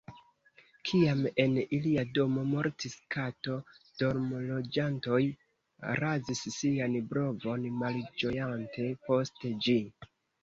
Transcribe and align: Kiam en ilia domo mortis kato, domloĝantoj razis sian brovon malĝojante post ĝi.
Kiam 0.89 1.19
en 1.41 1.51
ilia 1.75 2.03
domo 2.19 2.45
mortis 2.53 2.95
kato, 3.15 3.57
domloĝantoj 4.01 5.19
razis 6.01 6.41
sian 6.55 6.97
brovon 7.13 7.67
malĝojante 7.83 8.89
post 9.11 9.47
ĝi. 9.67 9.77